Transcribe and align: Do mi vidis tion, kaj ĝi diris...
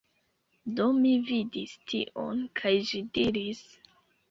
Do 0.79 0.87
mi 1.01 1.11
vidis 1.27 1.77
tion, 1.93 2.41
kaj 2.63 2.75
ĝi 2.91 3.05
diris... 3.21 3.65